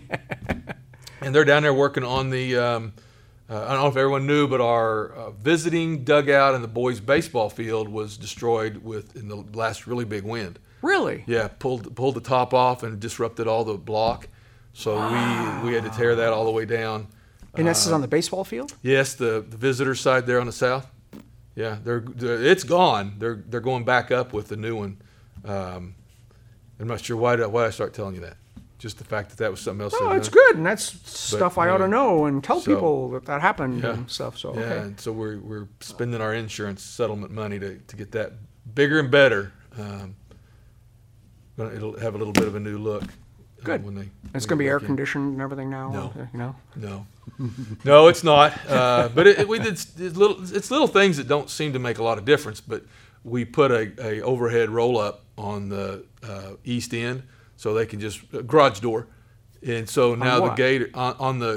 [1.21, 2.57] and they're down there working on the.
[2.57, 2.93] Um,
[3.57, 7.49] I don't know if everyone knew, but our uh, visiting dugout in the boys' baseball
[7.49, 10.57] field was destroyed with in the last really big wind.
[10.81, 11.23] really?
[11.27, 14.27] Yeah, pulled pulled the top off and disrupted all the block.
[14.73, 17.07] So we we had to tear that all the way down.
[17.55, 18.73] And this is on the baseball field.
[18.81, 20.89] Yes, the, the visitor side there on the south.
[21.53, 23.15] Yeah, they're, they're it's gone.
[23.19, 25.01] They're they're going back up with the new one.
[25.43, 25.95] Um,
[26.79, 28.37] I'm not sure why did I, why I start telling you that.
[28.81, 29.93] Just the fact that that was something else.
[29.95, 33.25] Oh, it's good, and that's stuff I ought to know and tell So- people that
[33.25, 33.91] that happened Yeah.
[33.93, 34.39] and stuff.
[34.39, 34.77] So Yeah, okay.
[34.79, 38.33] and so we're we're spending our insurance settlement money to, to get that
[38.73, 39.53] bigger and better.
[39.79, 40.15] Um,
[41.59, 43.03] it'll have a little bit of a new look.
[43.03, 43.07] uh,
[43.63, 43.83] Good.
[43.85, 44.85] when they It's going to be air in.
[44.87, 45.91] conditioned and everything now.
[45.91, 46.13] No.
[46.19, 46.55] uh, You know.
[46.75, 47.05] No,
[47.85, 48.53] no, it's not.
[48.67, 50.41] Uh, but it, it, we did it's little.
[50.55, 52.59] It's little things that don't seem to make a lot of difference.
[52.61, 52.83] But
[53.23, 57.21] we put a, a overhead roll up on the uh, east end,
[57.61, 59.07] so they can just a garage door,
[59.61, 60.55] and so now the what?
[60.57, 61.53] gate on, on the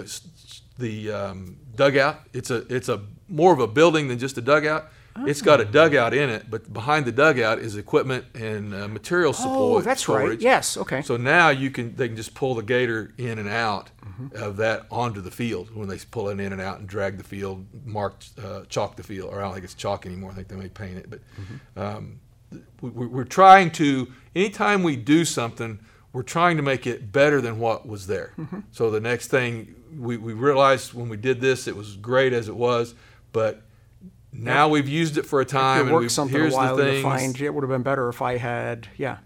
[0.79, 2.17] the um, dugout.
[2.35, 4.90] It's a it's a more of a building than just a dugout.
[5.27, 5.62] It's got Oh.
[5.62, 9.57] a dugout in it, but behind the dugout is equipment and uh, material support.
[9.59, 10.38] Oh, that's right.
[10.40, 10.77] Yes.
[10.77, 11.03] Okay.
[11.03, 14.37] So now you can they can just pull the gator in and out Mm-hmm.
[14.45, 17.25] of that onto the field when they pull it in and out and drag the
[17.25, 20.31] field, mark uh, chalk the field, or I don't think it's chalk anymore.
[20.31, 21.81] I think they may paint it, but Mm-hmm.
[21.81, 22.21] um,
[22.81, 24.12] we, we- we're trying to.
[24.37, 25.79] Anytime we do something,
[26.14, 28.33] we're trying to make it better than what was there.
[28.38, 28.61] Mm-hmm.
[28.70, 32.48] So the next thing we, we realized when we did this, it was great as
[32.48, 32.94] it was,
[33.33, 33.62] but
[34.33, 37.03] now we've used it for a time, It and worked something here's a while the
[37.03, 37.38] find.
[37.38, 38.87] It would have been better if I had.
[38.96, 39.18] Yeah.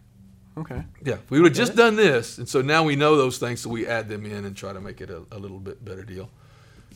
[0.56, 0.82] Okay.
[1.04, 3.70] Yeah, we would have just done this, and so now we know those things, so
[3.70, 6.30] we add them in and try to make it a, a little bit better deal.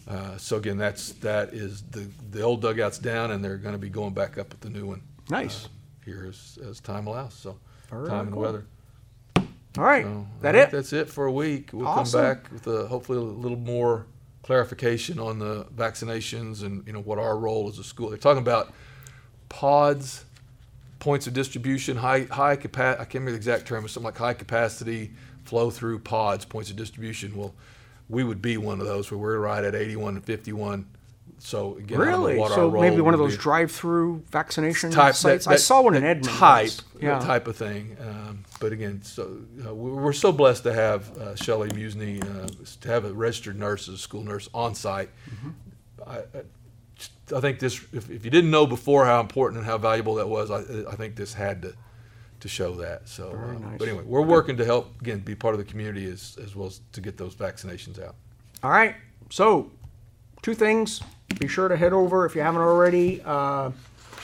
[0.08, 3.78] Uh, so again, that's that is the the old dugout's down, and they're going to
[3.78, 5.02] be going back up with the new one.
[5.30, 5.66] Nice.
[5.66, 5.68] uh,
[6.04, 7.34] here as, as time allows.
[7.34, 7.56] So
[7.88, 8.42] Very time and cool.
[8.42, 8.64] weather.
[9.78, 10.04] All right.
[10.04, 10.70] So that it?
[10.70, 11.70] That's it for a week.
[11.72, 12.20] We'll Awesome.
[12.20, 14.06] come back with a, hopefully a little more
[14.42, 18.08] clarification on the vaccinations and you know what our role as a school.
[18.10, 18.72] They're talking about
[19.48, 20.24] pods,
[20.98, 23.00] points of distribution, high high capacity.
[23.00, 23.84] I can't remember the exact term.
[23.84, 25.12] It's something like high capacity
[25.44, 27.34] flow through pods, points of distribution.
[27.36, 27.54] Well,
[28.08, 30.86] we would be one of those where we're right at 81 and 51.
[31.44, 32.48] So again, I don't know Really?
[32.54, 35.44] So maybe one of those be drive-through vaccination type sites.
[35.46, 36.38] that- I saw one in that Edmonton.
[36.38, 37.18] type Yeah.
[37.18, 37.96] type of thing.
[38.00, 42.48] Um, but again, so uh, we- we're so blessed to have uh, Shelley Musney uh,
[42.82, 45.10] to have a registered nurse as a school nurse on site.
[45.28, 45.48] Mm-hmm.
[46.08, 47.80] I, I, I think this.
[47.92, 50.94] If, if you didn't know before how important and how valuable that was, I, I
[50.94, 51.74] think this had to
[52.40, 53.08] to show that.
[53.08, 53.78] So, Very uh, nice.
[53.78, 56.68] but anyway, we're working to help again be part of the community as as well
[56.68, 58.14] as to get those vaccinations out.
[58.62, 58.94] All right.
[59.30, 59.70] So,
[60.42, 61.00] two things.
[61.38, 63.22] Be sure to head over if you haven't already.
[63.24, 63.70] Uh,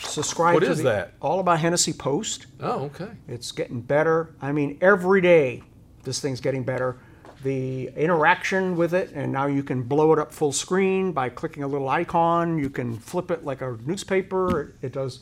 [0.01, 1.15] subscribe What to is the that?
[1.21, 2.47] All About Hennessey Post.
[2.61, 3.09] Oh, okay.
[3.27, 4.35] It's getting better.
[4.43, 5.63] I mean, every day
[6.05, 6.99] this thing's getting better.
[7.45, 11.63] The interaction with it, and now you can blow it up full screen by clicking
[11.63, 12.59] a little icon.
[12.59, 14.61] You can flip it like a newspaper.
[14.61, 15.21] It, it does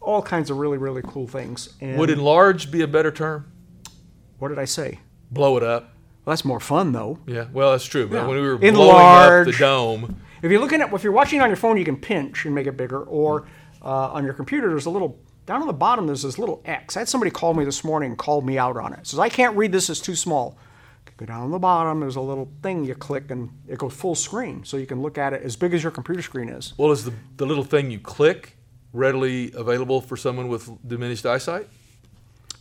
[0.00, 1.74] all kinds of really, really cool things.
[1.80, 3.50] And Would enlarge be a better term?
[4.38, 4.98] what did I say?
[5.30, 5.92] Blow it up.
[6.26, 7.18] Well, that's more fun though.
[7.26, 8.08] Yeah, well, that's true.
[8.12, 8.26] Yeah.
[8.26, 11.48] when we were blowing up the dome, If you're looking at, if you're watching on
[11.48, 13.46] your phone, you can pinch and make it bigger, or
[13.80, 16.06] uh, on your computer, there's a little down on the bottom.
[16.06, 16.96] There's this little X.
[16.96, 19.06] I had somebody call me this morning and called me out on it.
[19.06, 20.58] Says I can't read this; it's too small.
[21.16, 22.00] Go down on the bottom.
[22.00, 25.16] There's a little thing you click, and it goes full screen, so you can look
[25.16, 26.74] at it as big as your computer screen is.
[26.76, 28.56] well, is the the little thing you click
[28.92, 31.68] readily available for someone with diminished eyesight?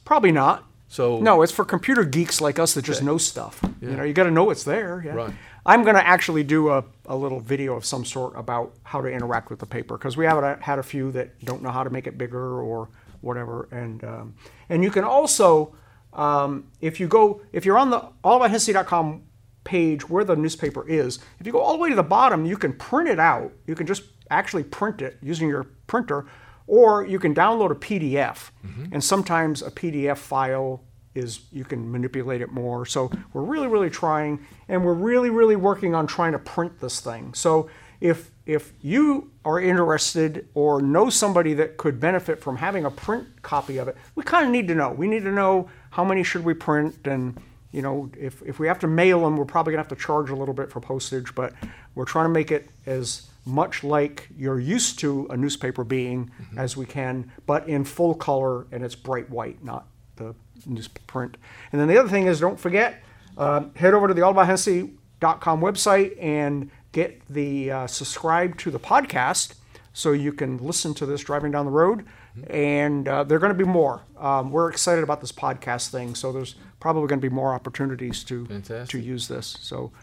[0.06, 0.64] Probably not.
[0.96, 3.60] So No, it's for computer geeks like us that just know stuff.
[3.82, 5.04] You know, you got to know it's there.
[5.06, 5.14] Yeah.
[5.14, 5.34] Right.
[5.66, 9.10] I'm going to actually do a, a little video of some sort about how to
[9.10, 11.90] interact with the paper because we have had a few that don't know how to
[11.90, 12.88] make it bigger or
[13.20, 13.68] whatever.
[13.72, 14.36] And um,
[14.70, 15.76] and you can also,
[16.14, 19.24] um, if you go, if you're on the allabouthennessey.com
[19.66, 22.56] page where the newspaper is, if you go all the way to the bottom, you
[22.56, 23.52] can print it out.
[23.68, 26.26] You can just actually print it using your printer,
[26.68, 28.50] or you can download a PDF.
[28.66, 28.86] Mm-hmm.
[28.92, 30.82] And sometimes a PDF file
[31.14, 32.86] is you can manipulate it more.
[32.86, 37.00] So we're really, really trying, and we're really, really working on trying to print this
[37.00, 37.34] thing.
[37.34, 37.70] So
[38.02, 43.42] if if you are interested or know somebody that could benefit from having a print
[43.42, 44.92] copy of it, we kind of need to know.
[44.92, 47.40] We need to know how many should we print and
[47.72, 50.30] you know, if, if we have to mail them, we're probably gonna have to charge
[50.30, 51.52] a little bit for postage, but
[51.94, 56.76] we're trying to make it as much like you're used to a newspaper being as
[56.76, 60.34] we can, but in full color and it's bright white, not the
[60.68, 61.36] newsprint.
[61.72, 63.04] And then the other thing is, don't forget,
[63.38, 69.56] uh, head over to the allaboutHennessey.com website and get the uh, subscribe to the podcast
[69.94, 72.06] so you can listen to this driving down the road.
[72.48, 74.02] And uh, there are going to be more.
[74.18, 78.24] Um, we're excited about this podcast thing, so there's probably going to be more opportunities
[78.26, 78.90] to Fantastic.
[78.90, 79.58] to use this.
[79.62, 79.94] So,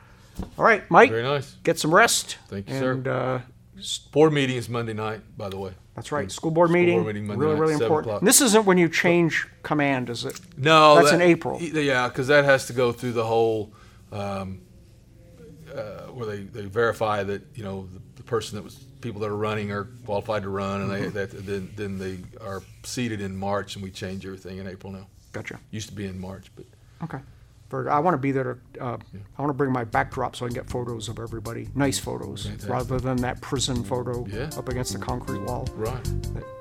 [0.58, 1.56] all right, Mike, very nice.
[1.62, 2.38] get some rest.
[2.48, 2.92] Thank you, sir.
[2.92, 3.38] and, uh,
[4.12, 5.72] Board meeting is Monday night, by the way.
[5.96, 6.30] that's right.
[6.30, 7.02] School board meeting.
[7.02, 8.10] Board meeting Monday really, night, really 7 important.
[8.10, 8.22] o'clock.
[8.24, 10.38] This isn't when you change command, is it?
[10.56, 11.60] No, That's that- in April.
[11.60, 13.72] Yeah, because that has to go through the whole
[14.12, 14.60] um,
[15.74, 19.28] uh, where they, they verify that you know the, the person that was people that
[19.30, 21.14] are running are qualified to run, and they Mm-hmm.
[21.16, 25.06] that then then they are seated in March, and we change everything in April now.
[25.32, 25.58] Gotcha.
[25.70, 26.66] Used to be in March, but
[27.02, 27.18] Okay.
[27.72, 28.84] I want to be there to.
[28.84, 28.96] Uh,
[29.38, 32.44] I want to bring my backdrop so I can get photos of everybody, nice photos,
[32.44, 32.70] Fantastic.
[32.70, 34.50] rather than that prison photo Yeah.
[34.56, 35.66] up against the concrete wall.
[35.76, 36.06] right,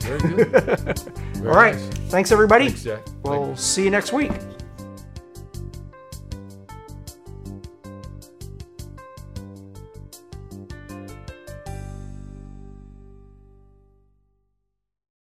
[0.02, 0.52] very good.
[1.42, 1.76] Very All right.
[1.76, 1.88] nice.
[2.12, 2.68] Thanks, everybody.
[2.68, 3.02] Thanks, Jack.
[3.24, 4.32] We'll see you next week.